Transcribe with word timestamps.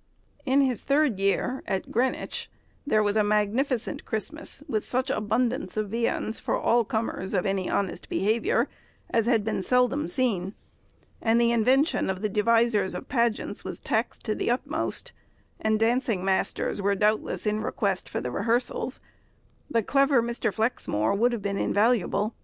]In 0.52 0.60
his 0.60 0.82
third 0.82 1.18
year, 1.18 1.62
at 1.66 1.90
Greenwich, 1.90 2.50
there 2.86 3.02
was 3.02 3.16
a 3.16 3.24
magnificent 3.24 4.04
Christmas, 4.04 4.62
with 4.68 4.84
such 4.86 5.08
abundance 5.08 5.78
of 5.78 5.88
viands 5.88 6.38
for 6.38 6.54
all 6.54 6.84
comers 6.84 7.32
of 7.32 7.46
any 7.46 7.66
honest 7.70 8.10
behaviour, 8.10 8.68
as 9.08 9.24
had 9.24 9.44
been 9.44 9.62
seldom 9.62 10.06
seen; 10.06 10.52
and 11.22 11.40
the 11.40 11.50
invention 11.50 12.10
of 12.10 12.20
the 12.20 12.28
devisers 12.28 12.94
of 12.94 13.08
pageants 13.08 13.64
was 13.64 13.80
taxed 13.80 14.22
to 14.26 14.34
the 14.34 14.50
utmost, 14.50 15.12
and 15.58 15.80
dancing 15.80 16.22
masters 16.22 16.82
were 16.82 16.94
doubtless 16.94 17.46
in 17.46 17.62
request 17.62 18.06
for 18.06 18.20
the 18.20 18.30
rehearsals; 18.30 19.00
the 19.70 19.82
clever 19.82 20.22
Mr. 20.22 20.52
Flexmore 20.52 21.14
would 21.16 21.32
have 21.32 21.40
been 21.40 21.56
invaluable. 21.56 22.34